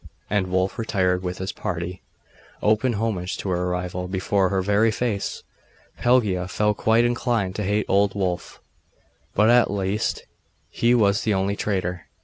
[0.31, 2.01] And Wulf retired with his party.
[2.63, 5.43] Open homage to her rival, before her very face!
[5.99, 8.59] Pelagia felt quite inclined to hate old Wulf.
[9.35, 10.23] But at least
[10.71, 12.07] he was the only traitor.